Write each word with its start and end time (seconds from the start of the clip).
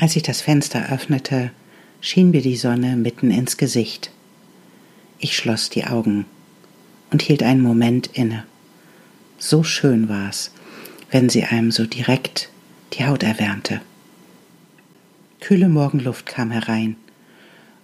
Als 0.00 0.16
ich 0.16 0.22
das 0.22 0.40
Fenster 0.40 0.90
öffnete, 0.90 1.50
schien 2.00 2.30
mir 2.30 2.40
die 2.40 2.56
Sonne 2.56 2.96
mitten 2.96 3.30
ins 3.30 3.58
Gesicht. 3.58 4.10
Ich 5.18 5.36
schloss 5.36 5.68
die 5.68 5.84
Augen 5.84 6.24
und 7.10 7.20
hielt 7.20 7.42
einen 7.42 7.60
Moment 7.60 8.06
inne. 8.14 8.44
So 9.36 9.62
schön 9.62 10.08
war's, 10.08 10.52
wenn 11.10 11.28
sie 11.28 11.44
einem 11.44 11.70
so 11.70 11.84
direkt 11.84 12.48
die 12.94 13.04
Haut 13.04 13.22
erwärmte. 13.22 13.82
Kühle 15.38 15.68
Morgenluft 15.68 16.24
kam 16.24 16.50
herein 16.50 16.96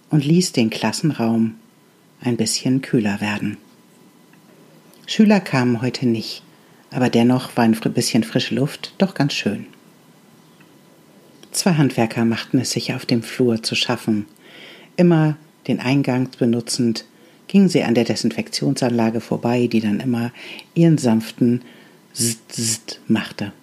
und 0.09 0.25
ließ 0.25 0.53
den 0.53 0.71
Klassenraum 0.71 1.53
ein 2.19 2.35
bisschen 2.35 2.81
kühler 2.81 3.21
werden. 3.21 3.57
Schüler 5.05 5.39
kamen 5.39 5.83
heute 5.83 6.07
nicht, 6.07 6.41
aber 6.89 7.11
dennoch 7.11 7.55
war 7.55 7.63
ein 7.63 7.77
bisschen 7.93 8.23
frische 8.23 8.55
Luft 8.55 8.95
doch 8.97 9.13
ganz 9.13 9.33
schön. 9.33 9.67
Zwei 11.57 11.73
Handwerker 11.73 12.23
machten 12.23 12.59
es 12.59 12.69
sich 12.69 12.93
auf 12.93 13.07
dem 13.07 13.23
Flur 13.23 13.63
zu 13.63 13.73
schaffen. 13.73 14.27
Immer 14.95 15.37
den 15.67 15.79
Eingang 15.79 16.29
benutzend, 16.37 17.03
gingen 17.47 17.67
sie 17.67 17.81
an 17.81 17.95
der 17.95 18.03
Desinfektionsanlage 18.03 19.21
vorbei, 19.21 19.65
die 19.65 19.79
dann 19.79 19.99
immer 19.99 20.31
ihren 20.75 20.99
sanften 20.99 21.63
Zzt 22.13 22.99
machte. 23.07 23.53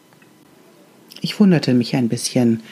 Ich 1.21 1.39
wunderte 1.39 1.73
mich 1.73 1.95
ein 1.95 2.09
bisschen, 2.09 2.65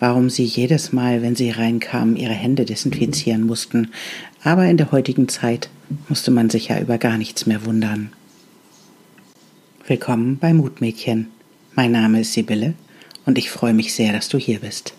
warum 0.00 0.28
sie 0.28 0.44
jedes 0.44 0.92
Mal, 0.92 1.22
wenn 1.22 1.34
sie 1.34 1.48
reinkamen, 1.48 2.16
ihre 2.16 2.34
Hände 2.34 2.66
desinfizieren 2.66 3.46
mussten, 3.46 3.88
aber 4.44 4.66
in 4.66 4.76
der 4.76 4.92
heutigen 4.92 5.28
Zeit 5.28 5.70
musste 6.10 6.30
man 6.30 6.50
sich 6.50 6.68
ja 6.68 6.78
über 6.78 6.98
gar 6.98 7.16
nichts 7.16 7.46
mehr 7.46 7.64
wundern. 7.64 8.12
Willkommen 9.86 10.36
bei 10.36 10.52
Mutmädchen. 10.52 11.28
Mein 11.74 11.92
Name 11.92 12.20
ist 12.20 12.34
Sibylle 12.34 12.74
und 13.28 13.36
ich 13.36 13.50
freue 13.50 13.74
mich 13.74 13.92
sehr, 13.92 14.14
dass 14.14 14.30
du 14.30 14.38
hier 14.38 14.60
bist. 14.60 14.94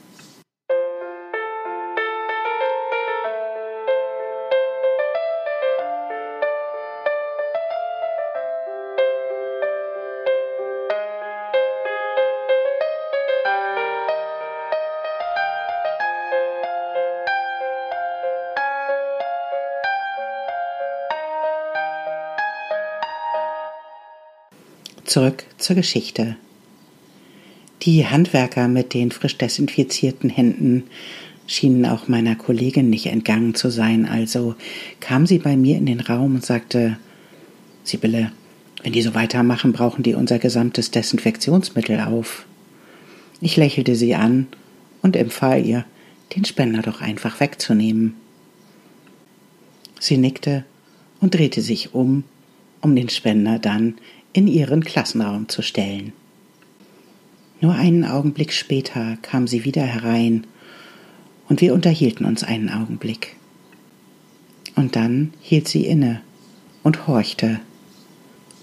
Zurück 25.04 25.46
zur 25.58 25.76
Geschichte. 25.76 26.38
Die 27.84 28.06
Handwerker 28.06 28.68
mit 28.68 28.94
den 28.94 29.12
frisch 29.12 29.38
desinfizierten 29.38 30.30
Händen 30.30 30.84
schienen 31.48 31.86
auch 31.86 32.08
meiner 32.08 32.36
Kollegin 32.36 32.90
nicht 32.90 33.06
entgangen 33.06 33.56
zu 33.56 33.70
sein, 33.70 34.06
also 34.06 34.56
kam 35.00 35.26
sie 35.26 35.40
bei 35.40 35.56
mir 35.56 35.78
in 35.78 35.86
den 35.86 36.02
Raum 36.02 36.36
und 36.36 36.46
sagte 36.46 36.98
Sibylle, 37.84 38.32
wenn 38.84 38.94
die 38.94 39.02
so 39.02 39.16
weitermachen, 39.16 39.72
brauchen 39.72 40.04
die 40.04 40.14
unser 40.14 40.40
gesamtes 40.40 40.92
Desinfektionsmittel 40.92 42.02
auf. 42.02 42.46
Ich 43.42 43.56
lächelte 43.56 43.96
sie 43.96 44.16
an 44.16 44.48
und 45.02 45.16
empfahl 45.16 45.66
ihr, 45.66 45.86
den 46.36 46.46
Spender 46.46 46.82
doch 46.82 47.02
einfach 47.02 47.40
wegzunehmen. 47.40 48.16
Sie 50.00 50.18
nickte 50.18 50.66
und 51.20 51.34
drehte 51.34 51.62
sich 51.62 51.94
um, 51.94 52.24
um 52.82 52.96
den 52.96 53.10
Spender 53.10 53.58
dann 53.58 53.96
in 54.34 54.48
ihren 54.48 54.84
Klassenraum 54.84 55.50
zu 55.50 55.62
stellen. 55.62 56.14
Nur 57.62 57.74
einen 57.74 58.06
Augenblick 58.06 58.54
später 58.54 59.18
kam 59.22 59.48
sie 59.48 59.66
wieder 59.66 59.84
herein 59.84 60.48
und 61.50 61.62
wir 61.62 61.74
unterhielten 61.74 62.26
uns 62.26 62.44
einen 62.44 62.70
Augenblick. 62.70 63.36
Und 64.76 64.96
dann 64.96 65.34
hielt 65.42 65.68
sie 65.68 65.86
inne 65.86 66.22
und 66.84 67.08
horchte. 67.08 67.60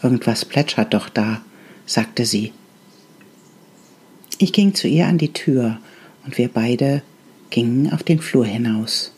Irgendwas 0.02 0.44
plätschert 0.44 0.94
doch 0.94 1.08
da, 1.08 1.42
sagte 1.84 2.24
sie. 2.24 2.52
Ich 4.38 4.52
ging 4.52 4.74
zu 4.74 4.88
ihr 4.88 5.06
an 5.06 5.18
die 5.18 5.32
Tür 5.32 5.78
und 6.24 6.38
wir 6.38 6.48
beide 6.48 7.02
gingen 7.50 7.92
auf 7.92 8.02
den 8.02 8.20
Flur 8.20 8.46
hinaus. 8.46 9.12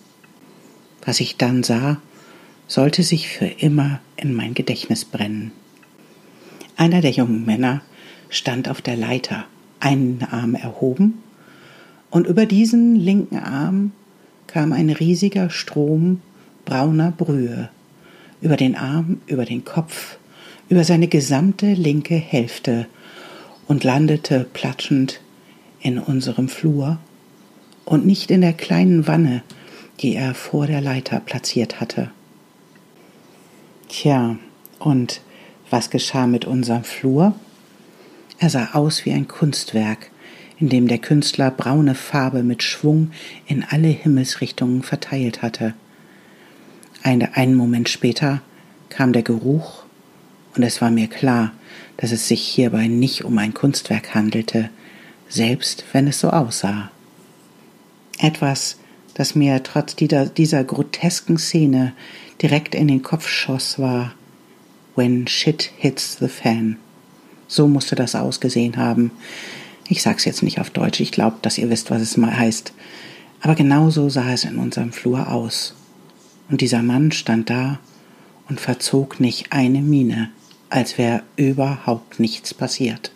Was 1.04 1.20
ich 1.20 1.36
dann 1.36 1.62
sah, 1.62 2.00
sollte 2.66 3.02
sich 3.02 3.28
für 3.28 3.46
immer 3.46 4.00
in 4.16 4.34
mein 4.34 4.54
Gedächtnis 4.54 5.04
brennen. 5.04 5.52
Einer 6.76 7.00
der 7.00 7.12
jungen 7.12 7.44
Männer 7.44 7.82
stand 8.28 8.68
auf 8.68 8.82
der 8.82 8.96
Leiter, 8.96 9.46
einen 9.80 10.22
Arm 10.30 10.54
erhoben, 10.54 11.22
und 12.10 12.26
über 12.26 12.46
diesen 12.46 12.96
linken 12.96 13.38
Arm 13.38 13.92
kam 14.46 14.72
ein 14.72 14.88
riesiger 14.90 15.50
Strom 15.50 16.22
brauner 16.64 17.10
Brühe, 17.10 17.68
über 18.40 18.56
den 18.56 18.76
Arm, 18.76 19.20
über 19.26 19.44
den 19.44 19.64
Kopf, 19.64 20.16
über 20.68 20.84
seine 20.84 21.08
gesamte 21.08 21.74
linke 21.74 22.14
Hälfte 22.14 22.86
und 23.66 23.84
landete 23.84 24.46
platschend 24.52 25.20
in 25.80 25.98
unserem 25.98 26.48
Flur 26.48 26.98
und 27.84 28.06
nicht 28.06 28.30
in 28.30 28.40
der 28.40 28.52
kleinen 28.52 29.06
Wanne, 29.06 29.42
die 30.00 30.14
er 30.14 30.34
vor 30.34 30.66
der 30.66 30.80
Leiter 30.80 31.20
platziert 31.20 31.80
hatte. 31.80 32.10
Tja, 33.88 34.36
und 34.78 35.20
was 35.70 35.90
geschah 35.90 36.26
mit 36.26 36.44
unserem 36.44 36.84
Flur? 36.84 37.34
Er 38.48 38.52
sah 38.52 38.68
aus 38.72 39.04
wie 39.04 39.12
ein 39.12 39.28
Kunstwerk, 39.28 40.10
in 40.58 40.70
dem 40.70 40.88
der 40.88 40.96
Künstler 40.96 41.50
braune 41.50 41.94
Farbe 41.94 42.42
mit 42.42 42.62
Schwung 42.62 43.10
in 43.46 43.62
alle 43.62 43.88
Himmelsrichtungen 43.88 44.82
verteilt 44.82 45.42
hatte. 45.42 45.74
Eine, 47.02 47.36
einen 47.36 47.54
Moment 47.54 47.90
später 47.90 48.40
kam 48.88 49.12
der 49.12 49.20
Geruch, 49.20 49.82
und 50.56 50.62
es 50.62 50.80
war 50.80 50.90
mir 50.90 51.08
klar, 51.08 51.52
dass 51.98 52.10
es 52.10 52.26
sich 52.26 52.40
hierbei 52.40 52.86
nicht 52.86 53.22
um 53.26 53.36
ein 53.36 53.52
Kunstwerk 53.52 54.14
handelte, 54.14 54.70
selbst 55.28 55.84
wenn 55.92 56.08
es 56.08 56.18
so 56.18 56.30
aussah. 56.30 56.90
Etwas, 58.18 58.78
das 59.12 59.34
mir 59.34 59.62
trotz 59.62 59.94
dieser, 59.94 60.24
dieser 60.24 60.64
grotesken 60.64 61.36
Szene 61.36 61.92
direkt 62.40 62.74
in 62.74 62.88
den 62.88 63.02
Kopf 63.02 63.28
schoss, 63.28 63.78
war 63.78 64.14
When 64.96 65.26
Shit 65.26 65.70
Hits 65.76 66.16
the 66.18 66.28
Fan. 66.28 66.78
So 67.48 67.66
musste 67.66 67.96
das 67.96 68.14
ausgesehen 68.14 68.76
haben. 68.76 69.10
Ich 69.88 70.02
sag's 70.02 70.26
jetzt 70.26 70.42
nicht 70.42 70.60
auf 70.60 70.70
Deutsch, 70.70 71.00
ich 71.00 71.12
glaube, 71.12 71.38
dass 71.42 71.58
ihr 71.58 71.70
wisst, 71.70 71.90
was 71.90 72.02
es 72.02 72.16
mal 72.16 72.36
heißt. 72.36 72.72
Aber 73.40 73.54
genau 73.54 73.90
so 73.90 74.08
sah 74.08 74.32
es 74.32 74.44
in 74.44 74.58
unserem 74.58 74.92
Flur 74.92 75.32
aus. 75.32 75.74
Und 76.50 76.60
dieser 76.60 76.82
Mann 76.82 77.10
stand 77.10 77.50
da 77.50 77.78
und 78.48 78.60
verzog 78.60 79.18
nicht 79.18 79.52
eine 79.52 79.80
Miene, 79.80 80.30
als 80.70 80.98
wäre 80.98 81.22
überhaupt 81.36 82.20
nichts 82.20 82.52
passiert. 82.52 83.12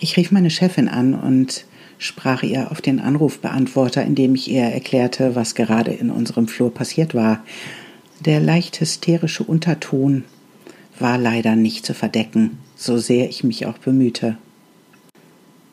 Ich 0.00 0.16
rief 0.16 0.30
meine 0.32 0.50
Chefin 0.50 0.88
an 0.88 1.14
und 1.14 1.66
sprach 1.98 2.42
ihr 2.42 2.70
auf 2.70 2.80
den 2.80 2.98
Anrufbeantworter, 2.98 4.02
indem 4.02 4.34
ich 4.34 4.50
ihr 4.50 4.62
erklärte, 4.62 5.34
was 5.34 5.54
gerade 5.54 5.92
in 5.92 6.10
unserem 6.10 6.48
Flur 6.48 6.72
passiert 6.72 7.14
war. 7.14 7.44
Der 8.20 8.40
leicht 8.40 8.80
hysterische 8.80 9.44
Unterton 9.44 10.24
war 11.00 11.18
leider 11.18 11.56
nicht 11.56 11.86
zu 11.86 11.94
verdecken, 11.94 12.58
so 12.76 12.98
sehr 12.98 13.28
ich 13.28 13.44
mich 13.44 13.66
auch 13.66 13.78
bemühte. 13.78 14.36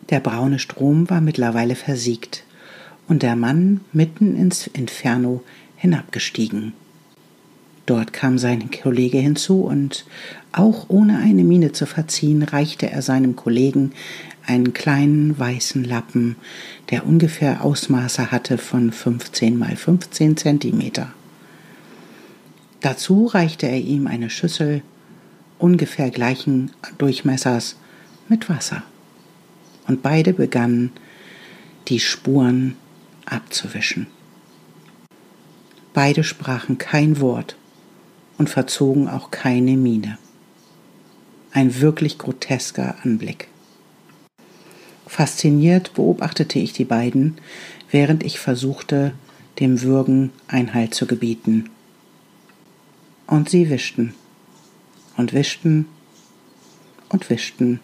Der 0.09 0.19
braune 0.19 0.59
Strom 0.59 1.09
war 1.09 1.21
mittlerweile 1.21 1.75
versiegt 1.75 2.43
und 3.07 3.23
der 3.23 3.35
Mann 3.35 3.81
mitten 3.93 4.35
ins 4.35 4.67
Inferno 4.67 5.43
hinabgestiegen. 5.75 6.73
Dort 7.85 8.11
kam 8.11 8.37
sein 8.37 8.69
Kollege 8.69 9.17
hinzu 9.17 9.61
und 9.61 10.05
auch 10.51 10.89
ohne 10.89 11.19
eine 11.19 11.43
Miene 11.45 11.71
zu 11.71 11.85
verziehen, 11.85 12.43
reichte 12.43 12.91
er 12.91 13.01
seinem 13.01 13.35
Kollegen 13.37 13.93
einen 14.45 14.73
kleinen 14.73 15.37
weißen 15.37 15.83
Lappen, 15.83 16.35
der 16.89 17.05
ungefähr 17.05 17.63
Ausmaße 17.63 18.31
hatte 18.31 18.57
von 18.57 18.91
15 18.91 19.57
mal 19.57 19.75
15 19.75 20.35
Zentimeter. 20.35 21.13
Dazu 22.81 23.25
reichte 23.25 23.67
er 23.67 23.79
ihm 23.79 24.07
eine 24.07 24.29
Schüssel 24.29 24.81
ungefähr 25.59 26.09
gleichen 26.09 26.71
Durchmessers 26.97 27.77
mit 28.27 28.49
Wasser. 28.49 28.83
Und 29.87 30.01
beide 30.01 30.33
begannen, 30.33 30.91
die 31.87 31.99
Spuren 31.99 32.75
abzuwischen. 33.25 34.07
Beide 35.93 36.23
sprachen 36.23 36.77
kein 36.77 37.19
Wort 37.19 37.55
und 38.37 38.49
verzogen 38.49 39.07
auch 39.07 39.31
keine 39.31 39.77
Miene. 39.77 40.17
Ein 41.51 41.79
wirklich 41.81 42.17
grotesker 42.17 42.95
Anblick. 43.03 43.47
Fasziniert 45.07 45.93
beobachtete 45.93 46.59
ich 46.59 46.73
die 46.73 46.85
beiden, 46.85 47.37
während 47.89 48.23
ich 48.23 48.39
versuchte, 48.39 49.13
dem 49.59 49.81
Würgen 49.81 50.31
Einhalt 50.47 50.93
zu 50.93 51.07
gebieten 51.07 51.69
und 53.25 53.49
sie 53.49 53.69
wischten 53.69 54.13
und 55.17 55.33
wischten 55.33 55.87
und 57.09 57.29
wischten. 57.29 57.79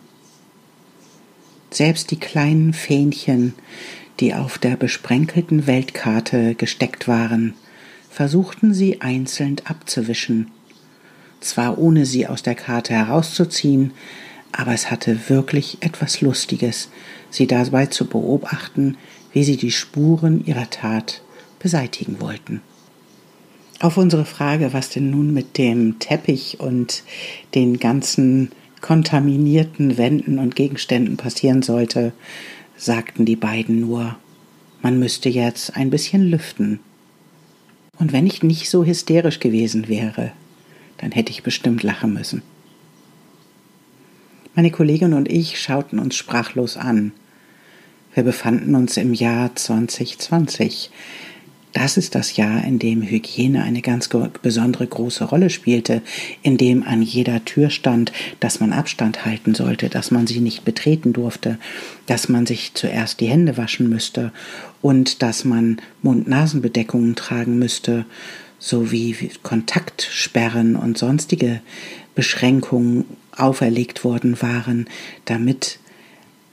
Selbst 1.71 2.11
die 2.11 2.19
kleinen 2.19 2.73
Fähnchen, 2.73 3.53
die 4.19 4.33
auf 4.33 4.57
der 4.57 4.77
besprenkelten 4.77 5.65
Weltkarte 5.65 6.55
gesteckt 6.55 7.07
waren, 7.07 7.55
versuchten 8.09 8.73
sie 8.73 9.01
einzeln 9.01 9.55
abzuwischen. 9.65 10.51
Zwar 11.41 11.79
ohne 11.79 12.05
sie 12.05 12.27
aus 12.27 12.43
der 12.43 12.55
Karte 12.55 12.93
herauszuziehen, 12.93 13.91
aber 14.51 14.73
es 14.73 14.91
hatte 14.91 15.29
wirklich 15.29 15.79
etwas 15.81 16.21
Lustiges, 16.21 16.89
sie 17.31 17.47
dabei 17.47 17.87
zu 17.87 18.05
beobachten, 18.05 18.97
wie 19.33 19.43
sie 19.43 19.57
die 19.57 19.71
Spuren 19.71 20.45
ihrer 20.45 20.69
Tat 20.69 21.23
beseitigen 21.57 22.21
wollten. 22.21 22.61
Auf 23.83 23.97
unsere 23.97 24.23
Frage, 24.23 24.71
was 24.71 24.91
denn 24.91 25.09
nun 25.09 25.33
mit 25.33 25.57
dem 25.57 25.99
Teppich 25.99 26.61
und 26.61 27.03
den 27.53 27.79
ganzen 27.79 28.53
kontaminierten 28.79 29.97
Wänden 29.97 30.39
und 30.39 30.55
Gegenständen 30.55 31.17
passieren 31.17 31.61
sollte, 31.61 32.13
sagten 32.77 33.25
die 33.25 33.35
beiden 33.35 33.81
nur, 33.81 34.15
man 34.81 34.99
müsste 34.99 35.27
jetzt 35.27 35.75
ein 35.75 35.89
bisschen 35.89 36.23
lüften. 36.23 36.79
Und 37.99 38.13
wenn 38.13 38.25
ich 38.25 38.41
nicht 38.41 38.69
so 38.69 38.85
hysterisch 38.85 39.41
gewesen 39.41 39.89
wäre, 39.89 40.31
dann 40.99 41.11
hätte 41.11 41.31
ich 41.31 41.43
bestimmt 41.43 41.83
lachen 41.83 42.13
müssen. 42.13 42.41
Meine 44.55 44.71
Kollegin 44.71 45.11
und 45.11 45.29
ich 45.29 45.59
schauten 45.59 45.99
uns 45.99 46.15
sprachlos 46.15 46.77
an. 46.77 47.11
Wir 48.13 48.23
befanden 48.23 48.75
uns 48.75 48.95
im 48.95 49.13
Jahr 49.13 49.53
2020. 49.53 50.89
Das 51.73 51.97
ist 51.97 52.13
das 52.13 52.37
Jahr, 52.37 52.63
in 52.63 52.77
dem 52.77 53.01
Hygiene 53.01 53.63
eine 53.63 53.81
ganz 53.81 54.07
besondere 54.43 54.85
große 54.85 55.23
Rolle 55.23 55.49
spielte, 55.49 56.03
in 56.43 56.57
dem 56.57 56.83
an 56.83 57.01
jeder 57.01 57.43
Tür 57.45 57.71
stand, 57.71 58.13
dass 58.39 58.59
man 58.59 58.71
Abstand 58.71 59.25
halten 59.25 59.55
sollte, 59.55 59.89
dass 59.89 60.11
man 60.11 60.27
sie 60.27 60.39
nicht 60.39 60.65
betreten 60.65 61.13
durfte, 61.13 61.57
dass 62.05 62.29
man 62.29 62.45
sich 62.45 62.75
zuerst 62.75 63.19
die 63.21 63.27
Hände 63.27 63.57
waschen 63.57 63.89
müsste 63.89 64.31
und 64.83 65.23
dass 65.23 65.45
man 65.45 65.81
Mund-Nasen-Bedeckungen 66.03 67.15
tragen 67.15 67.57
müsste, 67.57 68.05
sowie 68.59 69.31
Kontaktsperren 69.41 70.75
und 70.75 70.99
sonstige 70.99 71.59
Beschränkungen 72.13 73.05
auferlegt 73.35 74.03
worden 74.03 74.41
waren, 74.43 74.87
damit 75.25 75.79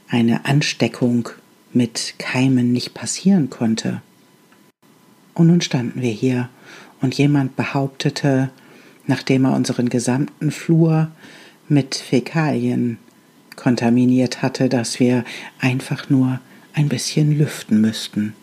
eine 0.09 0.47
Ansteckung 0.47 1.29
mit 1.75 2.15
Keimen 2.19 2.73
nicht 2.73 2.95
passieren 2.95 3.51
konnte. 3.51 4.01
Und 5.35 5.49
nun 5.49 5.61
standen 5.61 6.03
wir 6.03 6.13
hier 6.13 6.49
und 7.01 7.15
jemand 7.15 7.57
behauptete, 7.57 8.51
nachdem 9.07 9.45
er 9.45 9.55
unseren 9.55 9.89
gesamten 9.89 10.51
Flur 10.51 11.11
mit 11.69 11.95
Fäkalien 11.95 12.99
kontaminiert 13.57 14.43
hatte, 14.43 14.69
dass 14.69 15.01
wir 15.01 15.25
einfach 15.61 16.11
nur 16.11 16.41
ein 16.73 16.89
bisschen 16.89 17.37
lüften 17.37 17.81
müssten. 17.81 18.35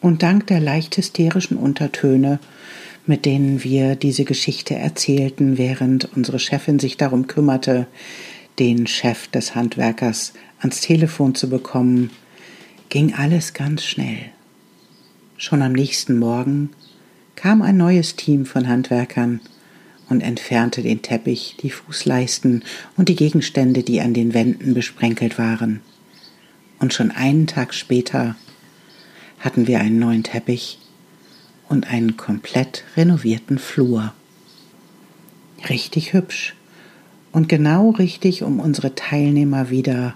Und 0.00 0.22
dank 0.22 0.46
der 0.48 0.60
leicht 0.60 0.96
hysterischen 0.96 1.56
Untertöne, 1.56 2.38
mit 3.06 3.24
denen 3.24 3.64
wir 3.64 3.96
diese 3.96 4.24
Geschichte 4.24 4.74
erzählten, 4.74 5.56
während 5.58 6.14
unsere 6.16 6.38
Chefin 6.38 6.78
sich 6.78 6.96
darum 6.96 7.26
kümmerte, 7.26 7.86
den 8.58 8.86
Chef 8.86 9.28
des 9.28 9.54
Handwerkers 9.54 10.32
ans 10.60 10.80
Telefon 10.80 11.34
zu 11.34 11.48
bekommen, 11.48 12.10
ging 12.88 13.14
alles 13.14 13.52
ganz 13.52 13.84
schnell. 13.84 14.30
Schon 15.44 15.60
am 15.60 15.72
nächsten 15.72 16.18
Morgen 16.18 16.70
kam 17.36 17.60
ein 17.60 17.76
neues 17.76 18.16
Team 18.16 18.46
von 18.46 18.66
Handwerkern 18.66 19.40
und 20.08 20.22
entfernte 20.22 20.80
den 20.80 21.02
Teppich, 21.02 21.58
die 21.60 21.68
Fußleisten 21.68 22.64
und 22.96 23.10
die 23.10 23.14
Gegenstände, 23.14 23.82
die 23.82 24.00
an 24.00 24.14
den 24.14 24.32
Wänden 24.32 24.72
besprenkelt 24.72 25.36
waren. 25.36 25.82
Und 26.78 26.94
schon 26.94 27.10
einen 27.10 27.46
Tag 27.46 27.74
später 27.74 28.36
hatten 29.38 29.66
wir 29.66 29.80
einen 29.80 29.98
neuen 29.98 30.22
Teppich 30.22 30.78
und 31.68 31.90
einen 31.90 32.16
komplett 32.16 32.84
renovierten 32.96 33.58
Flur. 33.58 34.14
Richtig 35.68 36.14
hübsch 36.14 36.54
und 37.32 37.50
genau 37.50 37.90
richtig, 37.90 38.44
um 38.44 38.60
unsere 38.60 38.94
Teilnehmer 38.94 39.68
wieder 39.68 40.14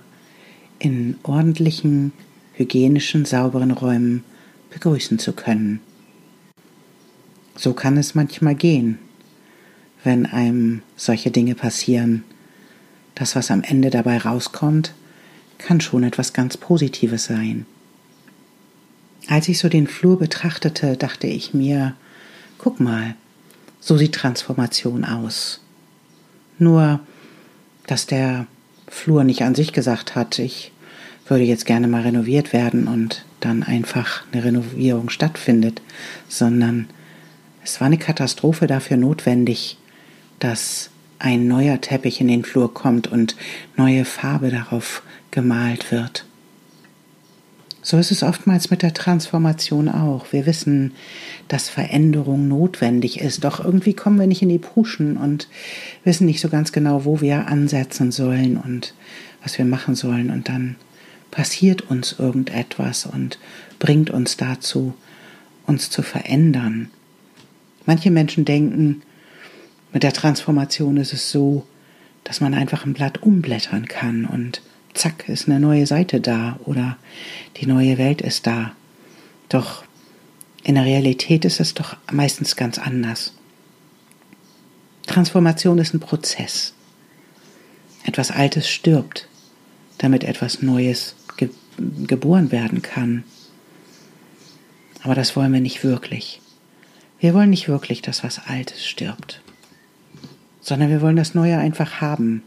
in 0.79 1.19
ordentlichen, 1.23 2.13
hygienischen, 2.55 3.27
sauberen 3.27 3.73
Räumen 3.73 4.25
begrüßen 4.71 5.19
zu 5.19 5.33
können. 5.33 5.81
So 7.57 7.73
kann 7.73 7.97
es 7.97 8.15
manchmal 8.15 8.55
gehen, 8.55 8.99
wenn 10.05 10.27
einem 10.27 10.83
solche 10.97 11.31
Dinge 11.31 11.55
passieren. 11.55 12.25
Das, 13.15 13.35
was 13.35 13.51
am 13.51 13.63
Ende 13.63 13.91
dabei 13.91 14.19
rauskommt, 14.19 14.95
kann 15.59 15.81
schon 15.81 16.05
etwas 16.05 16.33
ganz 16.33 16.57
Positives 16.57 17.25
sein. 17.25 17.67
Als 19.27 19.49
ich 19.49 19.59
so 19.59 19.69
den 19.69 19.89
Flur 19.89 20.19
betrachtete, 20.19 20.97
dachte 20.97 21.27
ich 21.27 21.53
mir, 21.53 21.95
guck 22.59 22.81
mal, 22.81 23.15
so 23.81 23.97
sieht 23.97 24.15
Transformation 24.15 25.05
aus. 25.05 25.61
Nur, 26.59 27.01
dass 27.87 28.07
der 28.07 28.47
Flur 28.87 29.25
nicht 29.25 29.43
an 29.43 29.55
sich 29.55 29.73
gesagt 29.73 30.15
hat, 30.15 30.39
ich 30.39 30.73
würde 31.27 31.45
jetzt 31.45 31.67
gerne 31.67 31.89
mal 31.89 32.03
renoviert 32.03 32.53
werden 32.53 32.89
und 32.89 33.25
dann 33.41 33.63
einfach 33.63 34.25
eine 34.33 34.45
Renovierung 34.45 35.11
stattfindet, 35.11 35.83
sondern 36.29 36.89
es 37.65 37.81
war 37.81 37.87
eine 37.87 37.99
Katastrophe 37.99 38.67
dafür 38.67 38.97
notwendig, 38.97 39.79
dass 40.39 40.91
ein 41.19 41.49
neuer 41.49 41.81
Teppich 41.81 42.21
in 42.21 42.29
den 42.29 42.45
Flur 42.45 42.73
kommt 42.73 43.09
und 43.09 43.37
neue 43.77 44.05
Farbe 44.05 44.51
darauf 44.51 45.03
gemalt 45.31 45.91
wird. 45.91 46.25
So 47.83 47.97
ist 47.97 48.11
es 48.11 48.23
oftmals 48.23 48.71
mit 48.71 48.83
der 48.83 48.93
Transformation 48.93 49.89
auch. 49.89 50.33
Wir 50.33 50.47
wissen, 50.47 50.93
dass 51.49 51.69
Veränderung 51.69 52.47
notwendig 52.47 53.21
ist, 53.21 53.45
doch 53.45 53.65
irgendwie 53.65 53.95
kommen 53.95 54.19
wir 54.19 54.27
nicht 54.27 54.43
in 54.43 54.49
die 54.51 54.59
Puschen 54.59 55.17
und 55.17 55.49
wissen 56.05 56.27
nicht 56.27 56.41
so 56.41 56.49
ganz 56.49 56.73
genau, 56.73 57.05
wo 57.05 57.21
wir 57.21 57.47
ansetzen 57.47 58.13
sollen 58.13 58.57
und 58.57 58.95
was 59.43 59.57
wir 59.57 59.65
machen 59.65 59.95
sollen. 59.95 60.31
Und 60.31 60.49
dann 60.49 60.77
passiert 61.31 61.83
uns 61.83 62.17
irgendetwas 62.19 63.07
und 63.07 63.39
bringt 63.79 64.11
uns 64.11 64.37
dazu, 64.37 64.95
uns 65.67 65.91
zu 65.91 66.03
verändern. 66.03 66.91
Manche 67.87 68.11
Menschen 68.11 68.45
denken, 68.45 69.03
mit 69.93 70.03
der 70.03 70.13
Transformation 70.13 70.97
ist 70.97 71.13
es 71.13 71.31
so, 71.31 71.67
dass 72.25 72.41
man 72.41 72.55
einfach 72.55 72.85
ein 72.85 72.93
Blatt 72.93 73.23
umblättern 73.23 73.87
kann 73.87 74.27
und 74.27 74.61
zack 74.95 75.29
ist 75.29 75.49
eine 75.49 75.61
neue 75.61 75.87
Seite 75.87 76.21
da 76.21 76.59
oder 76.65 76.99
die 77.57 77.67
neue 77.67 77.99
Welt 77.99 78.21
ist 78.21 78.47
da. 78.47 78.73
Doch 79.49 79.85
in 80.65 80.75
der 80.75 80.85
Realität 80.85 81.45
ist 81.45 81.61
es 81.61 81.73
doch 81.75 81.97
meistens 82.13 82.57
ganz 82.57 82.79
anders. 82.79 83.33
Transformation 85.07 85.79
ist 85.79 85.95
ein 85.95 86.01
Prozess. 86.01 86.75
Etwas 88.05 88.31
Altes 88.31 88.69
stirbt, 88.69 89.29
damit 89.99 90.25
etwas 90.25 90.61
Neues 90.63 91.15
geboren 92.07 92.53
werden 92.53 92.83
kann. 92.83 93.25
Aber 95.03 95.15
das 95.15 95.37
wollen 95.37 95.53
wir 95.53 95.61
nicht 95.61 95.85
wirklich. 95.85 96.41
Wir 97.21 97.35
wollen 97.35 97.51
nicht 97.51 97.69
wirklich, 97.69 98.03
dass 98.03 98.23
was 98.23 98.41
Altes 98.47 98.87
stirbt, 98.87 99.41
sondern 100.61 100.91
wir 100.91 101.01
wollen 101.01 101.17
das 101.17 101.35
Neue 101.35 101.59
einfach 101.59 102.01
haben. 102.01 102.43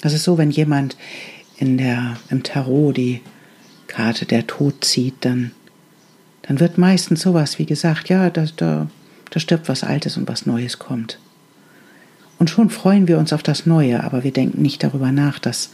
Das 0.00 0.12
ist 0.12 0.24
so, 0.24 0.38
wenn 0.38 0.50
jemand 0.50 0.96
in 1.56 1.78
der, 1.78 2.16
im 2.30 2.42
Tarot 2.42 2.96
die 2.96 3.22
Karte 3.86 4.26
der 4.26 4.46
Tod 4.46 4.84
zieht, 4.84 5.24
dann, 5.24 5.52
dann 6.42 6.60
wird 6.60 6.76
meistens 6.76 7.22
sowas 7.22 7.58
wie 7.58 7.66
gesagt, 7.66 8.08
ja, 8.08 8.30
da, 8.30 8.46
da, 8.56 8.88
da 9.30 9.40
stirbt 9.40 9.68
was 9.68 9.84
Altes 9.84 10.16
und 10.16 10.28
was 10.28 10.46
Neues 10.46 10.78
kommt. 10.78 11.18
Und 12.38 12.50
schon 12.50 12.68
freuen 12.68 13.08
wir 13.08 13.18
uns 13.18 13.32
auf 13.32 13.42
das 13.42 13.64
Neue, 13.64 14.04
aber 14.04 14.24
wir 14.24 14.32
denken 14.32 14.60
nicht 14.60 14.82
darüber 14.82 15.12
nach, 15.12 15.38
dass 15.38 15.70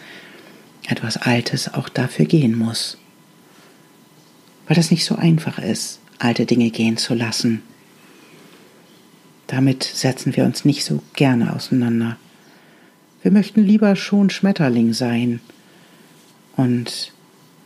etwas 0.88 1.16
Altes 1.16 1.72
auch 1.72 1.88
dafür 1.88 2.26
gehen 2.26 2.56
muss. 2.56 2.98
Weil 4.66 4.76
das 4.76 4.90
nicht 4.90 5.04
so 5.04 5.16
einfach 5.16 5.58
ist, 5.58 6.00
alte 6.18 6.46
Dinge 6.46 6.70
gehen 6.70 6.96
zu 6.96 7.14
lassen. 7.14 7.62
Damit 9.46 9.82
setzen 9.82 10.34
wir 10.36 10.44
uns 10.44 10.64
nicht 10.64 10.84
so 10.84 11.02
gerne 11.14 11.54
auseinander. 11.54 12.16
Wir 13.22 13.30
möchten 13.30 13.62
lieber 13.62 13.96
schon 13.96 14.30
Schmetterling 14.30 14.92
sein 14.92 15.40
und 16.56 17.12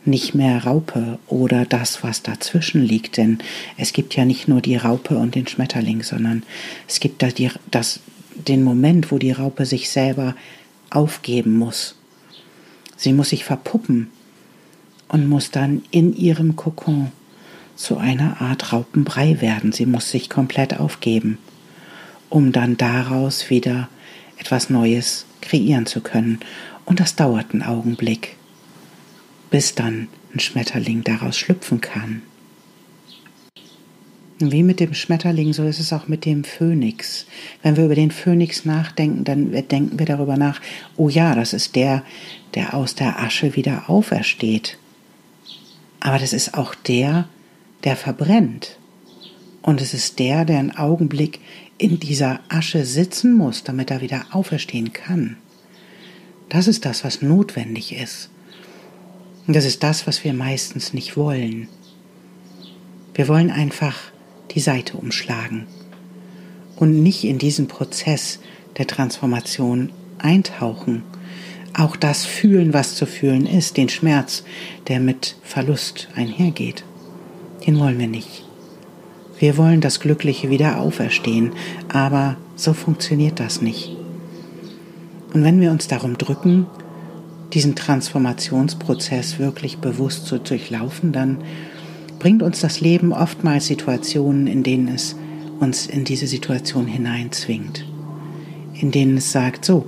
nicht 0.05 0.35
mehr 0.35 0.63
Raupe 0.63 1.19
oder 1.27 1.65
das, 1.65 2.03
was 2.03 2.23
dazwischen 2.23 2.83
liegt, 2.83 3.17
denn 3.17 3.39
es 3.77 3.93
gibt 3.93 4.15
ja 4.15 4.25
nicht 4.25 4.47
nur 4.47 4.61
die 4.61 4.77
Raupe 4.77 5.17
und 5.17 5.35
den 5.35 5.47
Schmetterling, 5.47 6.03
sondern 6.03 6.43
es 6.87 6.99
gibt 6.99 7.21
da 7.21 7.27
die, 7.27 7.51
das, 7.71 7.99
den 8.35 8.63
Moment, 8.63 9.11
wo 9.11 9.17
die 9.17 9.31
Raupe 9.31 9.65
sich 9.65 9.89
selber 9.89 10.35
aufgeben 10.89 11.57
muss 11.57 11.96
Sie 12.97 13.13
muss 13.13 13.29
sich 13.29 13.45
verpuppen 13.45 14.09
und 15.07 15.29
muss 15.29 15.51
dann 15.51 15.83
in 15.91 16.15
ihrem 16.15 16.55
Kokon 16.55 17.11
zu 17.75 17.97
einer 17.97 18.41
Art 18.41 18.73
Raupenbrei 18.73 19.39
werden. 19.39 19.71
Sie 19.71 19.85
muss 19.85 20.11
sich 20.11 20.29
komplett 20.29 20.79
aufgeben, 20.79 21.37
um 22.29 22.51
dann 22.51 22.75
daraus 22.75 23.49
wieder 23.49 23.87
etwas 24.37 24.69
Neues 24.69 25.25
kreieren 25.41 25.85
zu 25.85 26.01
können 26.01 26.39
Und 26.87 27.01
das 27.01 27.17
dauert 27.17 27.51
einen 27.51 27.63
Augenblick, 27.63 28.37
bis 29.51 29.75
dann 29.75 30.07
ein 30.33 30.39
Schmetterling 30.39 31.03
daraus 31.03 31.37
schlüpfen 31.37 31.81
kann. 31.81 32.21
Wie 34.39 34.61
mit 34.61 34.79
dem 34.79 34.93
Schmetterling, 34.93 35.51
so 35.53 35.63
ist 35.63 35.79
es 35.79 35.91
auch 35.91 36.07
mit 36.07 36.23
dem 36.23 36.43
Phönix. 36.43 37.25
Wenn 37.63 37.75
wir 37.75 37.85
über 37.85 37.95
den 37.95 38.11
Phönix 38.11 38.65
nachdenken, 38.65 39.23
dann 39.23 39.51
denken 39.51 39.97
wir 39.97 40.05
darüber 40.05 40.37
nach, 40.37 40.61
oh 40.95 41.09
ja, 41.09 41.33
das 41.33 41.53
ist 41.53 41.75
der, 41.75 42.03
der 42.53 42.75
aus 42.75 42.93
der 42.93 43.19
Asche 43.19 43.55
wieder 43.55 43.89
aufersteht. 43.89 44.77
Aber 45.99 46.19
das 46.19 46.33
ist 46.33 46.53
auch 46.53 46.75
der, 46.75 47.27
der 47.83 47.95
verbrennt. 47.95 48.77
Und 49.63 49.81
es 49.81 49.95
ist 49.95 50.19
der, 50.19 50.45
der 50.45 50.59
einen 50.59 50.77
Augenblick 50.77 51.39
in 51.79 51.99
dieser 51.99 52.39
Asche 52.47 52.85
sitzen 52.85 53.33
muss, 53.33 53.63
damit 53.63 53.89
er 53.89 54.01
wieder 54.01 54.27
auferstehen 54.31 54.93
kann. 54.93 55.37
Das 56.49 56.67
ist 56.67 56.85
das, 56.85 57.03
was 57.03 57.23
notwendig 57.23 57.93
ist. 57.93 58.29
Und 59.47 59.55
das 59.55 59.65
ist 59.65 59.81
das, 59.81 60.05
was 60.05 60.23
wir 60.23 60.33
meistens 60.33 60.93
nicht 60.93 61.17
wollen. 61.17 61.67
Wir 63.15 63.27
wollen 63.27 63.49
einfach 63.49 63.95
die 64.57 64.61
Seite 64.61 64.97
umschlagen 64.97 65.67
und 66.77 67.03
nicht 67.03 67.23
in 67.25 67.37
diesen 67.37 67.67
Prozess 67.67 68.39
der 68.79 68.87
Transformation 68.87 69.91
eintauchen. 70.17 71.03
Auch 71.75 71.95
das 71.95 72.25
fühlen, 72.25 72.73
was 72.73 72.95
zu 72.95 73.05
fühlen 73.05 73.45
ist, 73.45 73.77
den 73.77 73.87
Schmerz, 73.87 74.43
der 74.87 74.99
mit 74.99 75.35
Verlust 75.43 76.07
einhergeht, 76.15 76.83
den 77.67 77.77
wollen 77.77 77.99
wir 77.99 78.07
nicht. 78.07 78.45
Wir 79.37 79.57
wollen 79.57 79.79
das 79.79 79.99
Glückliche 79.99 80.49
wieder 80.49 80.79
auferstehen, 80.79 81.51
aber 81.87 82.35
so 82.55 82.73
funktioniert 82.73 83.39
das 83.39 83.61
nicht. 83.61 83.95
Und 85.35 85.43
wenn 85.43 85.61
wir 85.61 85.69
uns 85.69 85.87
darum 85.87 86.17
drücken, 86.17 86.65
diesen 87.53 87.75
Transformationsprozess 87.75 89.37
wirklich 89.37 89.77
bewusst 89.77 90.25
zu 90.25 90.39
durchlaufen, 90.39 91.11
dann 91.11 91.43
bringt 92.19 92.43
uns 92.43 92.59
das 92.61 92.81
Leben 92.81 93.13
oftmals 93.13 93.67
Situationen, 93.67 94.47
in 94.47 94.63
denen 94.63 94.87
es 94.87 95.15
uns 95.59 95.87
in 95.87 96.03
diese 96.03 96.27
Situation 96.27 96.87
hineinzwingt, 96.87 97.85
in 98.73 98.91
denen 98.91 99.17
es 99.17 99.31
sagt, 99.31 99.65
so, 99.65 99.85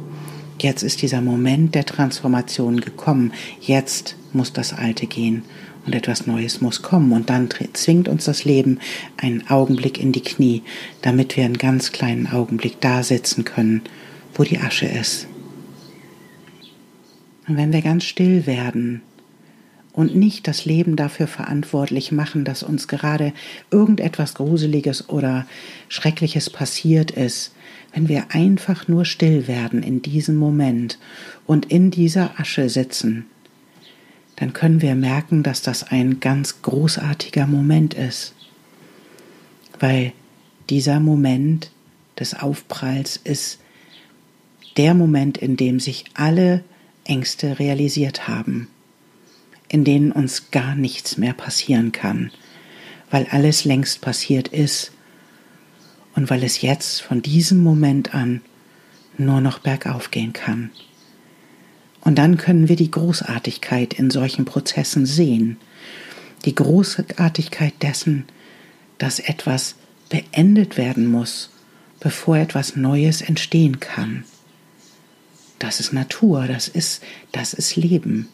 jetzt 0.59 0.83
ist 0.83 1.01
dieser 1.01 1.21
Moment 1.21 1.75
der 1.75 1.85
Transformation 1.85 2.81
gekommen, 2.81 3.33
jetzt 3.61 4.15
muss 4.33 4.53
das 4.53 4.73
Alte 4.73 5.07
gehen 5.07 5.43
und 5.85 5.95
etwas 5.95 6.27
Neues 6.27 6.61
muss 6.61 6.81
kommen. 6.81 7.11
Und 7.11 7.29
dann 7.29 7.49
zwingt 7.73 8.07
uns 8.07 8.25
das 8.25 8.45
Leben 8.45 8.79
einen 9.17 9.47
Augenblick 9.49 9.99
in 9.99 10.11
die 10.11 10.21
Knie, 10.23 10.63
damit 11.01 11.37
wir 11.37 11.45
einen 11.45 11.57
ganz 11.57 11.91
kleinen 11.91 12.27
Augenblick 12.27 12.79
da 12.81 13.03
sitzen 13.03 13.45
können, 13.45 13.81
wo 14.33 14.43
die 14.43 14.59
Asche 14.59 14.85
ist. 14.85 15.27
Und 17.47 17.57
wenn 17.57 17.73
wir 17.73 17.81
ganz 17.81 18.03
still 18.03 18.45
werden 18.45 19.01
und 19.99 20.15
nicht 20.15 20.47
das 20.47 20.63
Leben 20.63 20.95
dafür 20.95 21.27
verantwortlich 21.27 22.13
machen, 22.13 22.45
dass 22.45 22.63
uns 22.63 22.87
gerade 22.87 23.33
irgendetwas 23.69 24.33
Gruseliges 24.33 25.09
oder 25.09 25.45
Schreckliches 25.89 26.49
passiert 26.49 27.11
ist, 27.11 27.53
wenn 27.93 28.07
wir 28.07 28.27
einfach 28.29 28.87
nur 28.87 29.03
still 29.03 29.49
werden 29.49 29.83
in 29.83 30.01
diesem 30.01 30.37
Moment 30.37 30.99
und 31.45 31.65
in 31.65 31.91
dieser 31.91 32.39
Asche 32.39 32.69
sitzen, 32.69 33.25
dann 34.37 34.53
können 34.53 34.81
wir 34.81 34.95
merken, 34.95 35.43
dass 35.43 35.61
das 35.61 35.83
ein 35.83 36.21
ganz 36.21 36.61
großartiger 36.61 37.45
Moment 37.45 37.93
ist, 37.93 38.33
weil 39.81 40.13
dieser 40.69 41.01
Moment 41.01 41.71
des 42.17 42.35
Aufpralls 42.35 43.17
ist 43.21 43.59
der 44.77 44.93
Moment, 44.93 45.37
in 45.37 45.57
dem 45.57 45.81
sich 45.81 46.05
alle 46.13 46.63
Ängste 47.03 47.59
realisiert 47.59 48.29
haben 48.29 48.69
in 49.69 49.83
denen 49.83 50.11
uns 50.11 50.51
gar 50.51 50.75
nichts 50.75 51.17
mehr 51.17 51.33
passieren 51.33 51.91
kann, 51.91 52.31
weil 53.11 53.27
alles 53.31 53.65
längst 53.65 54.01
passiert 54.01 54.49
ist 54.49 54.91
und 56.15 56.29
weil 56.29 56.43
es 56.43 56.61
jetzt 56.61 57.01
von 57.01 57.21
diesem 57.21 57.63
Moment 57.63 58.13
an 58.13 58.41
nur 59.17 59.41
noch 59.41 59.59
bergauf 59.59 60.11
gehen 60.11 60.33
kann. 60.33 60.71
Und 62.01 62.17
dann 62.17 62.37
können 62.37 62.69
wir 62.69 62.75
die 62.75 62.91
Großartigkeit 62.91 63.93
in 63.93 64.09
solchen 64.09 64.45
Prozessen 64.45 65.05
sehen, 65.05 65.57
die 66.45 66.55
Großartigkeit 66.55 67.73
dessen, 67.81 68.25
dass 68.97 69.19
etwas 69.19 69.75
beendet 70.09 70.77
werden 70.77 71.07
muss, 71.07 71.49
bevor 71.99 72.37
etwas 72.37 72.75
Neues 72.75 73.21
entstehen 73.21 73.79
kann. 73.79 74.23
Das 75.59 75.81
ist 75.81 75.91
Natur, 75.91 76.47
das 76.47 76.69
ist, 76.69 77.03
das 77.33 77.53
ist 77.53 77.75
Leben. 77.75 78.29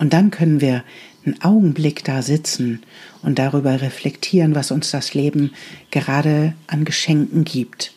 Und 0.00 0.14
dann 0.14 0.30
können 0.30 0.62
wir 0.62 0.82
einen 1.26 1.42
Augenblick 1.42 2.02
da 2.04 2.22
sitzen 2.22 2.82
und 3.22 3.38
darüber 3.38 3.82
reflektieren, 3.82 4.54
was 4.54 4.70
uns 4.70 4.90
das 4.90 5.12
Leben 5.12 5.52
gerade 5.90 6.54
an 6.66 6.86
Geschenken 6.86 7.44
gibt. 7.44 7.92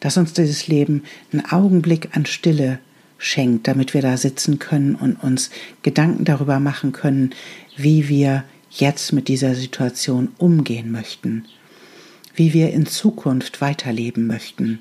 Dass 0.00 0.16
uns 0.16 0.32
dieses 0.32 0.66
Leben 0.66 1.04
einen 1.32 1.46
Augenblick 1.46 2.08
an 2.16 2.26
Stille 2.26 2.80
schenkt, 3.16 3.68
damit 3.68 3.94
wir 3.94 4.02
da 4.02 4.16
sitzen 4.16 4.58
können 4.58 4.96
und 4.96 5.22
uns 5.22 5.50
Gedanken 5.82 6.24
darüber 6.24 6.58
machen 6.58 6.90
können, 6.90 7.30
wie 7.76 8.08
wir 8.08 8.42
jetzt 8.68 9.12
mit 9.12 9.28
dieser 9.28 9.54
Situation 9.54 10.32
umgehen 10.38 10.90
möchten, 10.90 11.44
wie 12.34 12.52
wir 12.54 12.72
in 12.72 12.86
Zukunft 12.86 13.60
weiterleben 13.60 14.26
möchten, 14.26 14.80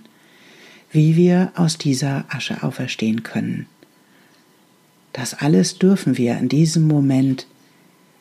wie 0.92 1.16
wir 1.16 1.52
aus 1.56 1.78
dieser 1.78 2.26
Asche 2.30 2.64
auferstehen 2.64 3.22
können. 3.22 3.68
Das 5.26 5.34
alles 5.34 5.80
dürfen 5.80 6.20
wir 6.20 6.38
in 6.38 6.50
diesem 6.50 6.88
Moment, 6.88 7.48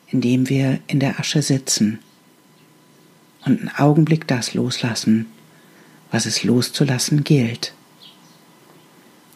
in 0.07 0.21
dem 0.21 0.49
wir 0.49 0.79
in 0.87 0.99
der 0.99 1.19
Asche 1.19 1.43
sitzen 1.43 1.99
und 3.45 3.59
einen 3.59 3.69
Augenblick 3.77 4.27
das 4.27 4.55
loslassen, 4.55 5.27
was 6.09 6.25
es 6.25 6.43
loszulassen 6.43 7.23
gilt. 7.23 7.75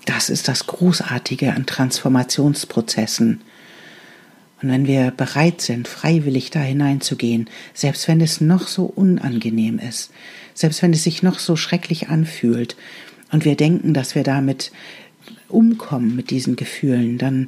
Das 0.06 0.32
ist 0.32 0.48
das 0.48 0.66
Großartige 0.66 1.54
an 1.54 1.68
Transformationsprozessen. 1.68 3.42
Und 4.64 4.70
wenn 4.70 4.88
wir 4.88 5.12
bereit 5.12 5.62
sind, 5.62 5.88
freiwillig 5.88 6.50
da 6.50 6.62
hineinzugehen, 6.62 7.52
selbst 7.76 8.08
wenn 8.08 8.20
es 8.20 8.42
noch 8.42 8.68
so 8.68 8.86
unangenehm 8.86 9.78
ist, 9.78 10.10
selbst 10.56 10.82
wenn 10.82 10.94
es 10.94 11.04
sich 11.04 11.22
noch 11.22 11.38
so 11.38 11.56
schrecklich 11.56 12.10
anfühlt, 12.10 12.76
und 13.32 13.46
wir 13.46 13.56
denken, 13.56 13.94
dass 13.94 14.16
wir 14.16 14.24
damit 14.24 14.72
umkommen 15.50 16.16
mit 16.16 16.30
diesen 16.30 16.56
Gefühlen, 16.56 17.18
dann 17.18 17.48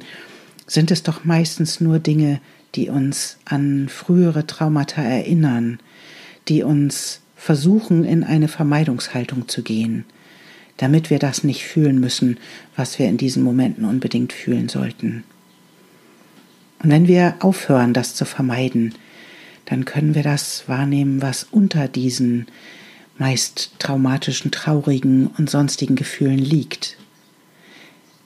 sind 0.66 0.90
es 0.90 1.02
doch 1.02 1.24
meistens 1.24 1.80
nur 1.80 1.98
Dinge, 1.98 2.40
die 2.74 2.88
uns 2.88 3.38
an 3.44 3.88
frühere 3.88 4.46
Traumata 4.46 5.02
erinnern, 5.02 5.78
die 6.48 6.62
uns 6.62 7.20
versuchen, 7.36 8.04
in 8.04 8.24
eine 8.24 8.48
Vermeidungshaltung 8.48 9.48
zu 9.48 9.62
gehen, 9.62 10.04
damit 10.76 11.10
wir 11.10 11.18
das 11.18 11.44
nicht 11.44 11.64
fühlen 11.64 12.00
müssen, 12.00 12.38
was 12.76 12.98
wir 12.98 13.08
in 13.08 13.18
diesen 13.18 13.42
Momenten 13.42 13.84
unbedingt 13.84 14.32
fühlen 14.32 14.68
sollten. 14.68 15.24
Und 16.82 16.90
wenn 16.90 17.06
wir 17.06 17.36
aufhören, 17.40 17.92
das 17.92 18.14
zu 18.14 18.24
vermeiden, 18.24 18.94
dann 19.66 19.84
können 19.84 20.14
wir 20.14 20.22
das 20.22 20.68
wahrnehmen, 20.68 21.22
was 21.22 21.44
unter 21.50 21.88
diesen 21.88 22.46
meist 23.18 23.72
traumatischen, 23.78 24.50
traurigen 24.50 25.28
und 25.38 25.50
sonstigen 25.50 25.94
Gefühlen 25.94 26.38
liegt 26.38 26.96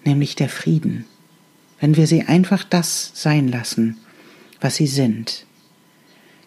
nämlich 0.06 0.36
der 0.36 0.48
Frieden, 0.48 1.04
wenn 1.80 1.96
wir 1.96 2.06
sie 2.06 2.22
einfach 2.22 2.64
das 2.64 3.12
sein 3.14 3.48
lassen, 3.48 3.98
was 4.60 4.76
sie 4.76 4.86
sind. 4.86 5.44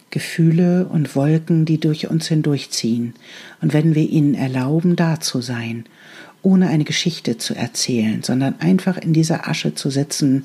Gefühle 0.10 0.88
und 0.88 1.16
Wolken, 1.16 1.66
die 1.66 1.80
durch 1.80 2.10
uns 2.10 2.28
hindurchziehen, 2.28 3.14
und 3.62 3.74
wenn 3.74 3.94
wir 3.94 4.10
ihnen 4.10 4.34
erlauben, 4.34 4.96
da 4.96 5.20
zu 5.20 5.42
sein, 5.42 5.86
ohne 6.42 6.70
eine 6.70 6.84
Geschichte 6.84 7.38
zu 7.38 7.54
erzählen, 7.54 8.24
sondern 8.24 8.60
einfach 8.60 8.98
in 8.98 9.14
dieser 9.14 9.48
Asche 9.48 9.76
zu 9.76 9.90
sitzen 9.90 10.44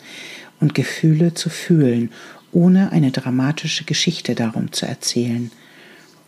und 0.61 0.75
Gefühle 0.75 1.35
zu 1.35 1.49
fühlen, 1.49 2.11
ohne 2.53 2.93
eine 2.93 3.11
dramatische 3.11 3.85
Geschichte 3.85 4.35
darum 4.35 4.73
zu 4.73 4.87
erzählen, 4.87 5.51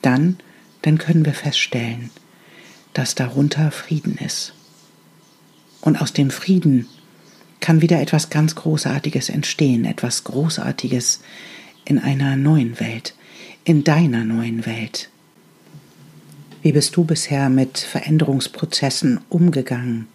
dann, 0.02 0.38
dann 0.82 0.98
können 0.98 1.24
wir 1.24 1.34
feststellen, 1.34 2.10
dass 2.94 3.14
darunter 3.14 3.70
Frieden 3.70 4.16
ist. 4.18 4.55
Und 5.86 6.02
aus 6.02 6.12
dem 6.12 6.30
Frieden 6.30 6.88
kann 7.60 7.80
wieder 7.80 8.00
etwas 8.00 8.28
ganz 8.28 8.56
Großartiges 8.56 9.28
entstehen, 9.28 9.84
etwas 9.84 10.24
Großartiges 10.24 11.20
in 11.84 12.00
einer 12.00 12.34
neuen 12.34 12.80
Welt, 12.80 13.14
in 13.62 13.84
deiner 13.84 14.24
neuen 14.24 14.66
Welt. 14.66 15.10
Wie 16.60 16.72
bist 16.72 16.96
du 16.96 17.04
bisher 17.04 17.50
mit 17.50 17.78
Veränderungsprozessen 17.78 19.20
umgegangen? 19.28 20.08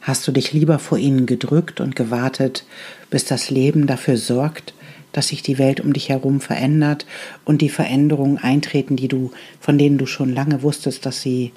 Hast 0.00 0.26
du 0.26 0.32
dich 0.32 0.54
lieber 0.54 0.78
vor 0.78 0.96
ihnen 0.96 1.26
gedrückt 1.26 1.82
und 1.82 1.94
gewartet, 1.94 2.64
bis 3.10 3.26
das 3.26 3.50
Leben 3.50 3.86
dafür 3.86 4.16
sorgt, 4.16 4.72
dass 5.12 5.28
sich 5.28 5.42
die 5.42 5.58
Welt 5.58 5.82
um 5.82 5.92
dich 5.92 6.08
herum 6.08 6.40
verändert 6.40 7.04
und 7.44 7.60
die 7.60 7.68
Veränderungen 7.68 8.38
eintreten, 8.38 8.96
die 8.96 9.08
du, 9.08 9.30
von 9.60 9.76
denen 9.76 9.98
du 9.98 10.06
schon 10.06 10.32
lange 10.32 10.62
wusstest, 10.62 11.04
dass 11.04 11.20
sie 11.20 11.52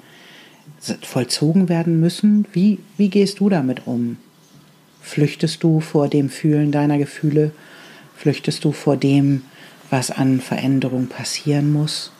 vollzogen 1.02 1.68
werden 1.68 2.00
müssen. 2.00 2.46
Wie, 2.52 2.78
wie 2.96 3.08
gehst 3.08 3.40
du 3.40 3.48
damit 3.48 3.86
um? 3.86 4.16
Flüchtest 5.00 5.62
du 5.62 5.80
vor 5.80 6.08
dem 6.08 6.28
Fühlen 6.30 6.72
deiner 6.72 6.98
Gefühle? 6.98 7.52
Flüchtest 8.16 8.64
du 8.64 8.72
vor 8.72 8.96
dem, 8.96 9.42
was 9.90 10.10
an 10.10 10.40
Veränderung 10.40 11.06
passieren 11.06 11.72
muss? 11.72 12.12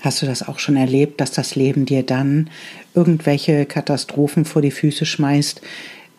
Hast 0.00 0.22
du 0.22 0.26
das 0.26 0.46
auch 0.46 0.58
schon 0.58 0.76
erlebt, 0.76 1.20
dass 1.20 1.30
das 1.30 1.54
Leben 1.54 1.84
dir 1.84 2.02
dann 2.02 2.48
irgendwelche 2.94 3.66
Katastrophen 3.66 4.44
vor 4.44 4.62
die 4.62 4.70
Füße 4.70 5.04
schmeißt 5.04 5.60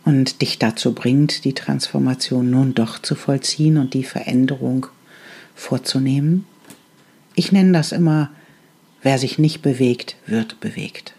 und 0.06 0.42
dich 0.42 0.60
dazu 0.60 0.94
bringt, 0.94 1.46
die 1.46 1.54
Transformation 1.54 2.50
nun 2.50 2.74
doch 2.76 3.00
zu 3.00 3.16
vollziehen 3.16 3.78
und 3.78 3.94
die 3.94 4.04
Veränderung 4.04 4.88
vorzunehmen? 5.56 6.46
Ich 7.36 7.52
nenne 7.52 7.72
das 7.72 7.92
immer, 7.92 8.30
wer 9.02 9.18
sich 9.18 9.38
nicht 9.38 9.62
bewegt, 9.62 10.16
wird 10.26 10.60
bewegt. 10.60 11.14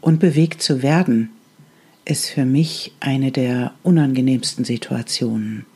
Und 0.00 0.20
bewegt 0.20 0.62
zu 0.62 0.82
werden, 0.82 1.30
ist 2.04 2.28
für 2.28 2.44
mich 2.44 2.92
eine 3.00 3.30
der 3.30 3.72
unangenehmsten 3.82 4.64
Situationen. 4.64 5.66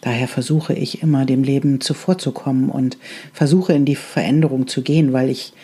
Daher 0.00 0.28
versuche 0.28 0.74
ich 0.74 1.02
immer 1.02 1.24
dem 1.24 1.42
Leben 1.42 1.80
zuvorzukommen 1.80 2.68
und 2.68 2.98
versuche 3.32 3.72
in 3.72 3.84
die 3.84 3.96
Veränderung 3.96 4.66
zu 4.66 4.82
gehen, 4.82 5.12
weil 5.12 5.30
ich 5.30 5.54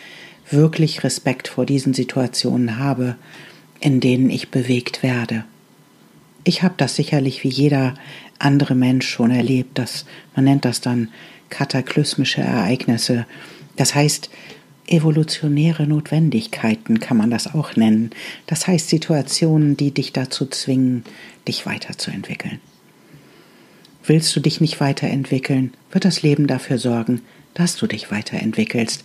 wirklich 0.49 1.03
Respekt 1.03 1.47
vor 1.47 1.65
diesen 1.65 1.93
Situationen 1.93 2.79
habe, 2.79 3.15
in 3.79 3.99
denen 3.99 4.29
ich 4.29 4.49
bewegt 4.49 5.03
werde. 5.03 5.43
Ich 6.43 6.63
habe 6.63 6.73
das 6.77 6.95
sicherlich 6.95 7.43
wie 7.43 7.49
jeder 7.49 7.93
andere 8.39 8.73
Mensch 8.73 9.07
schon 9.07 9.31
erlebt, 9.31 9.77
dass 9.77 10.05
man 10.35 10.45
nennt 10.45 10.65
das 10.65 10.81
dann 10.81 11.09
kataklysmische 11.49 12.41
Ereignisse. 12.41 13.25
Das 13.75 13.95
heißt, 13.95 14.29
evolutionäre 14.87 15.87
Notwendigkeiten 15.87 16.99
kann 16.99 17.17
man 17.17 17.31
das 17.31 17.53
auch 17.53 17.75
nennen. 17.75 18.11
Das 18.47 18.67
heißt 18.67 18.89
Situationen, 18.89 19.77
die 19.77 19.91
dich 19.91 20.13
dazu 20.13 20.45
zwingen, 20.45 21.03
dich 21.47 21.65
weiterzuentwickeln. 21.65 22.59
Willst 24.05 24.35
du 24.35 24.39
dich 24.39 24.61
nicht 24.61 24.79
weiterentwickeln, 24.79 25.73
wird 25.91 26.05
das 26.05 26.21
Leben 26.23 26.47
dafür 26.47 26.77
sorgen, 26.77 27.21
dass 27.53 27.75
du 27.75 27.87
dich 27.87 28.11
weiterentwickelst, 28.11 29.03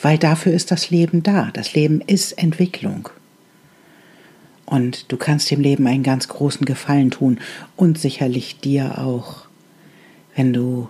weil 0.00 0.18
dafür 0.18 0.52
ist 0.52 0.70
das 0.70 0.90
Leben 0.90 1.22
da. 1.22 1.50
Das 1.52 1.74
Leben 1.74 2.00
ist 2.00 2.32
Entwicklung. 2.32 3.08
Und 4.64 5.10
du 5.12 5.16
kannst 5.16 5.50
dem 5.50 5.60
Leben 5.60 5.86
einen 5.86 6.02
ganz 6.02 6.28
großen 6.28 6.64
Gefallen 6.64 7.10
tun 7.10 7.38
und 7.76 7.98
sicherlich 7.98 8.58
dir 8.60 8.98
auch, 8.98 9.46
wenn 10.34 10.52
du 10.52 10.88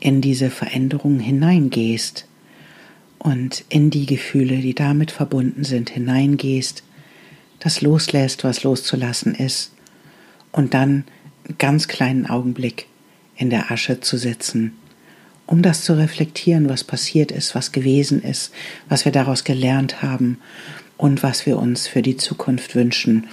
in 0.00 0.20
diese 0.20 0.50
Veränderung 0.50 1.18
hineingehst 1.18 2.27
und 3.18 3.64
in 3.68 3.90
die 3.90 4.06
Gefühle, 4.06 4.58
die 4.58 4.74
damit 4.74 5.10
verbunden 5.10 5.64
sind, 5.64 5.90
hineingehst, 5.90 6.82
das 7.60 7.80
loslässt, 7.80 8.44
was 8.44 8.62
loszulassen 8.62 9.34
ist 9.34 9.72
und 10.52 10.74
dann 10.74 11.04
ganz 11.58 11.88
kleinen 11.88 12.26
Augenblick 12.26 12.86
in 13.36 13.50
der 13.50 13.70
Asche 13.70 14.00
zu 14.00 14.16
sitzen, 14.16 14.76
um 15.46 15.62
das 15.62 15.82
zu 15.82 15.96
reflektieren, 15.96 16.68
was 16.68 16.84
passiert 16.84 17.32
ist, 17.32 17.54
was 17.54 17.72
gewesen 17.72 18.22
ist, 18.22 18.52
was 18.88 19.04
wir 19.04 19.12
daraus 19.12 19.44
gelernt 19.44 20.02
haben 20.02 20.38
und 20.96 21.22
was 21.22 21.46
wir 21.46 21.58
uns 21.58 21.86
für 21.86 22.02
die 22.02 22.16
Zukunft 22.16 22.74
wünschen. 22.74 23.26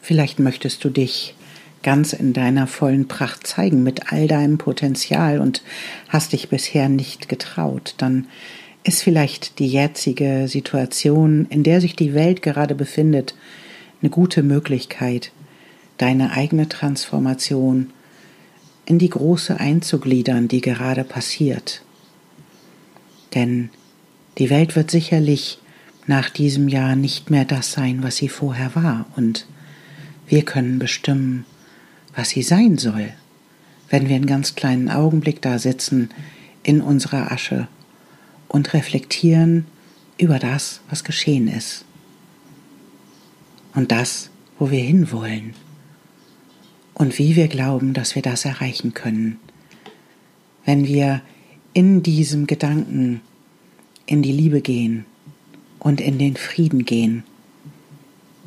Vielleicht 0.00 0.38
möchtest 0.38 0.84
du 0.84 0.90
dich 0.90 1.34
ganz 1.82 2.12
in 2.12 2.32
deiner 2.32 2.66
vollen 2.66 3.08
Pracht 3.08 3.46
zeigen 3.46 3.82
mit 3.82 4.12
all 4.12 4.26
deinem 4.26 4.58
Potenzial 4.58 5.40
und 5.40 5.62
hast 6.08 6.32
dich 6.32 6.48
bisher 6.48 6.88
nicht 6.88 7.28
getraut, 7.28 7.94
dann 7.98 8.26
ist 8.82 9.02
vielleicht 9.02 9.58
die 9.58 9.68
jetzige 9.68 10.46
Situation, 10.48 11.46
in 11.50 11.62
der 11.62 11.80
sich 11.80 11.96
die 11.96 12.14
Welt 12.14 12.42
gerade 12.42 12.74
befindet, 12.74 13.34
eine 14.00 14.10
gute 14.10 14.42
Möglichkeit, 14.42 15.32
deine 15.98 16.32
eigene 16.32 16.68
Transformation 16.68 17.90
in 18.84 18.98
die 18.98 19.10
große 19.10 19.58
einzugliedern, 19.58 20.46
die 20.46 20.60
gerade 20.60 21.02
passiert. 21.02 21.82
Denn 23.34 23.70
die 24.38 24.50
Welt 24.50 24.76
wird 24.76 24.90
sicherlich 24.90 25.58
nach 26.06 26.30
diesem 26.30 26.68
Jahr 26.68 26.94
nicht 26.94 27.30
mehr 27.30 27.44
das 27.44 27.72
sein, 27.72 28.02
was 28.02 28.16
sie 28.16 28.28
vorher 28.28 28.74
war, 28.74 29.06
und 29.16 29.46
wir 30.28 30.42
können 30.42 30.78
bestimmen, 30.78 31.44
was 32.16 32.30
sie 32.30 32.42
sein 32.42 32.78
soll, 32.78 33.12
wenn 33.88 34.08
wir 34.08 34.16
einen 34.16 34.26
ganz 34.26 34.56
kleinen 34.56 34.90
Augenblick 34.90 35.40
da 35.42 35.60
sitzen 35.60 36.10
in 36.64 36.80
unserer 36.80 37.30
Asche 37.30 37.68
und 38.48 38.72
reflektieren 38.72 39.66
über 40.18 40.38
das, 40.38 40.80
was 40.88 41.04
geschehen 41.04 41.46
ist 41.46 41.84
und 43.74 43.92
das, 43.92 44.30
wo 44.58 44.70
wir 44.70 44.82
hinwollen 44.82 45.54
und 46.94 47.18
wie 47.18 47.36
wir 47.36 47.48
glauben, 47.48 47.92
dass 47.92 48.14
wir 48.14 48.22
das 48.22 48.46
erreichen 48.46 48.94
können. 48.94 49.38
Wenn 50.64 50.86
wir 50.86 51.20
in 51.74 52.02
diesem 52.02 52.46
Gedanken 52.46 53.20
in 54.06 54.22
die 54.22 54.32
Liebe 54.32 54.62
gehen 54.62 55.04
und 55.78 56.00
in 56.00 56.18
den 56.18 56.36
Frieden 56.36 56.86
gehen, 56.86 57.22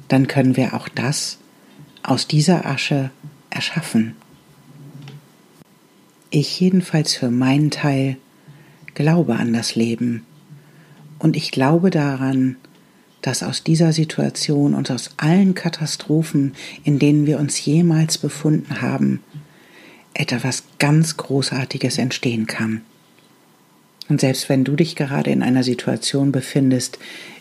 dann 0.08 0.28
können 0.28 0.58
wir 0.58 0.74
auch 0.74 0.90
das 0.90 1.38
aus 2.02 2.28
dieser 2.28 2.66
Asche 2.66 3.12
erschaffen. 3.60 4.16
Ich 6.30 6.58
jedenfalls 6.62 7.14
für 7.14 7.30
meinen 7.30 7.72
Teil 7.72 8.16
glaube 8.94 9.36
an 9.36 9.52
das 9.52 9.76
Leben 9.76 10.26
und 11.20 11.36
ich 11.36 11.52
glaube 11.52 11.90
daran, 11.90 12.56
dass 13.22 13.44
aus 13.44 13.66
dieser 13.66 13.92
Situation 13.92 14.74
und 14.74 14.90
aus 14.92 15.12
allen 15.18 15.56
Katastrophen, 15.56 16.54
in 16.86 17.00
denen 17.00 17.26
wir 17.26 17.38
uns 17.38 17.66
jemals 17.66 18.18
befunden 18.18 18.82
haben, 18.82 19.22
etwas 20.14 20.64
ganz 20.78 21.18
Großartiges 21.18 21.98
entstehen 21.98 22.48
kann. 22.48 22.80
Und 24.08 24.22
selbst 24.22 24.48
wenn 24.48 24.64
du 24.64 24.78
dich 24.78 24.96
gerade 24.96 25.32
in 25.32 25.44
einer 25.44 25.64
Situation 25.64 26.32
befindest, 26.32 26.98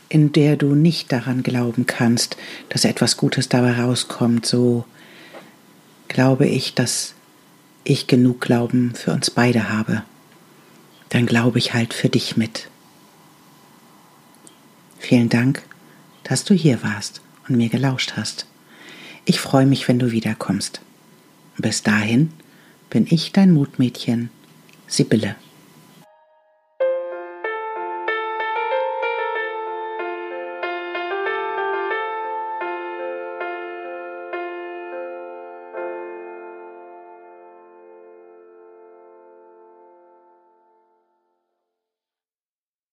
in 0.09 0.33
der 0.33 0.57
du 0.57 0.75
nicht 0.75 1.13
daran 1.13 1.45
glauben 1.45 1.87
kannst, 1.87 2.37
dass 2.71 2.85
etwas 2.85 3.17
Gutes 3.17 3.49
dabei 3.49 3.81
rauskommt, 3.81 4.47
so 4.47 4.85
glaube 6.09 6.47
ich, 6.47 6.75
dass 6.75 7.15
ich 7.85 8.07
genug 8.07 8.41
Glauben 8.41 8.95
für 8.95 9.13
uns 9.13 9.31
beide 9.31 9.71
habe. 9.71 10.03
Dann 11.11 11.27
glaube 11.27 11.59
ich 11.59 11.75
halt 11.75 11.95
für 11.95 12.09
dich 12.09 12.37
mit. 12.37 12.69
Vielen 14.99 15.29
Dank 15.29 15.63
dass 16.29 16.45
du 16.45 16.55
hier 16.55 16.83
warst 16.83 17.23
und 17.49 17.57
mir 17.57 17.69
gelauscht 17.69 18.13
hast. 18.17 18.47
Ich 19.25 19.41
freue 19.41 19.67
mich, 19.67 19.89
wenn 19.89 19.99
du 19.99 20.11
wiederkommst. 20.13 20.81
Bis 21.57 21.83
dahin 21.83 22.31
bin 22.91 23.07
ich 23.09 23.33
dein 23.33 23.53
Mutmädchen, 23.53 24.31
Sibylle. 24.87 25.37